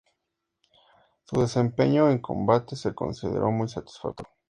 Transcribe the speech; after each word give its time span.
Su 1.25 1.39
desempeño 1.41 2.09
en 2.09 2.17
combate 2.17 2.75
se 2.75 2.95
consideró 2.95 3.51
muy 3.51 3.69
satisfactorio. 3.69 4.33